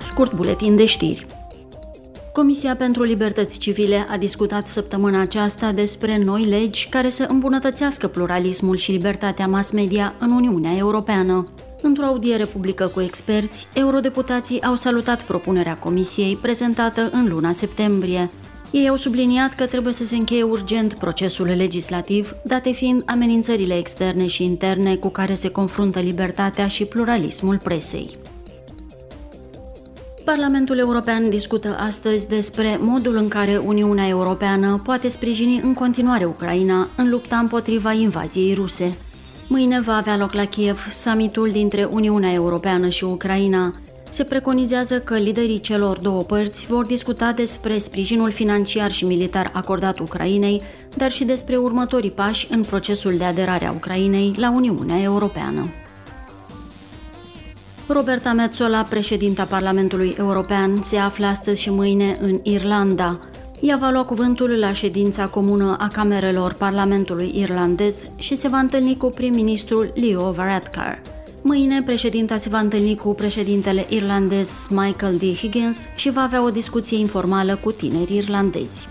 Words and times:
Scurt 0.00 0.34
buletin 0.34 0.76
de 0.76 0.84
știri. 0.84 1.26
Comisia 2.32 2.76
pentru 2.76 3.02
Libertăți 3.02 3.58
Civile 3.58 4.06
a 4.10 4.16
discutat 4.16 4.68
săptămâna 4.68 5.20
aceasta 5.20 5.72
despre 5.72 6.18
noi 6.24 6.44
legi 6.44 6.88
care 6.88 7.08
să 7.08 7.26
îmbunătățească 7.28 8.06
pluralismul 8.06 8.76
și 8.76 8.90
libertatea 8.90 9.46
mass 9.46 9.70
media 9.70 10.14
în 10.18 10.30
Uniunea 10.30 10.76
Europeană. 10.76 11.44
Într-o 11.82 12.04
audiere 12.04 12.44
publică 12.44 12.86
cu 12.86 13.00
experți, 13.00 13.68
eurodeputații 13.74 14.62
au 14.62 14.74
salutat 14.74 15.22
propunerea 15.22 15.76
Comisiei 15.76 16.36
prezentată 16.36 17.10
în 17.12 17.28
luna 17.28 17.52
septembrie. 17.52 18.30
Ei 18.70 18.88
au 18.88 18.96
subliniat 18.96 19.54
că 19.54 19.66
trebuie 19.66 19.92
să 19.92 20.04
se 20.04 20.16
încheie 20.16 20.42
urgent 20.42 20.94
procesul 20.94 21.46
legislativ, 21.46 22.32
date 22.44 22.72
fiind 22.72 23.02
amenințările 23.06 23.78
externe 23.78 24.26
și 24.26 24.44
interne 24.44 24.96
cu 24.96 25.08
care 25.08 25.34
se 25.34 25.50
confruntă 25.50 26.00
libertatea 26.00 26.66
și 26.66 26.84
pluralismul 26.84 27.58
presei. 27.58 28.18
Parlamentul 30.28 30.78
European 30.78 31.28
discută 31.28 31.76
astăzi 31.80 32.28
despre 32.28 32.76
modul 32.80 33.16
în 33.16 33.28
care 33.28 33.56
Uniunea 33.56 34.08
Europeană 34.08 34.80
poate 34.84 35.08
sprijini 35.08 35.60
în 35.62 35.74
continuare 35.74 36.24
Ucraina 36.24 36.88
în 36.96 37.10
lupta 37.10 37.36
împotriva 37.36 37.92
invaziei 37.92 38.54
ruse. 38.54 38.96
Mâine 39.46 39.80
va 39.80 39.96
avea 39.96 40.16
loc 40.16 40.32
la 40.32 40.44
Kiev 40.44 40.86
summitul 40.90 41.50
dintre 41.50 41.84
Uniunea 41.84 42.32
Europeană 42.32 42.88
și 42.88 43.04
Ucraina. 43.04 43.72
Se 44.10 44.24
preconizează 44.24 45.00
că 45.00 45.16
liderii 45.16 45.60
celor 45.60 45.98
două 45.98 46.22
părți 46.22 46.66
vor 46.66 46.86
discuta 46.86 47.32
despre 47.32 47.78
sprijinul 47.78 48.30
financiar 48.30 48.90
și 48.90 49.04
militar 49.04 49.50
acordat 49.54 49.98
Ucrainei, 49.98 50.62
dar 50.96 51.10
și 51.10 51.24
despre 51.24 51.56
următorii 51.56 52.10
pași 52.10 52.46
în 52.50 52.62
procesul 52.62 53.16
de 53.16 53.24
aderare 53.24 53.66
a 53.66 53.72
Ucrainei 53.72 54.34
la 54.36 54.50
Uniunea 54.50 55.02
Europeană. 55.02 55.70
Roberta 57.90 58.32
Metzola, 58.32 58.82
președinta 58.82 59.44
Parlamentului 59.44 60.14
European, 60.18 60.82
se 60.82 60.96
află 60.96 61.26
astăzi 61.26 61.60
și 61.60 61.70
mâine 61.70 62.18
în 62.20 62.40
Irlanda. 62.42 63.18
Ea 63.60 63.76
va 63.76 63.90
lua 63.90 64.04
cuvântul 64.04 64.50
la 64.58 64.72
ședința 64.72 65.26
comună 65.26 65.76
a 65.80 65.88
camerelor 65.88 66.52
Parlamentului 66.52 67.32
irlandez 67.34 68.10
și 68.18 68.36
se 68.36 68.48
va 68.48 68.58
întâlni 68.58 68.96
cu 68.96 69.06
prim-ministrul 69.06 69.92
Leo 69.94 70.30
Varadkar. 70.30 71.02
Mâine, 71.42 71.82
președinta 71.82 72.36
se 72.36 72.48
va 72.48 72.58
întâlni 72.58 72.96
cu 72.96 73.14
președintele 73.14 73.86
irlandez 73.88 74.66
Michael 74.70 75.16
D. 75.16 75.36
Higgins 75.36 75.78
și 75.94 76.10
va 76.10 76.22
avea 76.22 76.44
o 76.44 76.50
discuție 76.50 76.98
informală 76.98 77.58
cu 77.62 77.72
tineri 77.72 78.16
irlandezi. 78.16 78.88